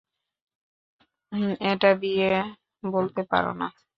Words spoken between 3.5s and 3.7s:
না।